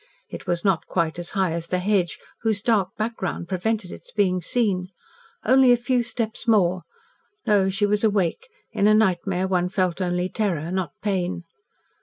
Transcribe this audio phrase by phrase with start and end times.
[0.29, 4.41] It was not quite as high as the hedge whose dark background prevented its being
[4.41, 4.87] seen.
[5.45, 6.81] Only a few steps more.
[7.45, 11.43] No, she was awake in a nightmare one felt only terror, not pain.